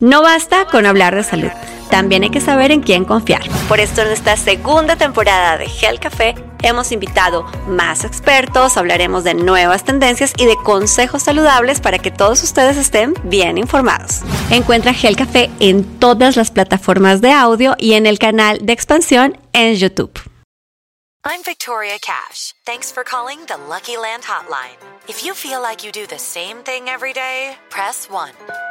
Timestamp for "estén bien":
12.76-13.58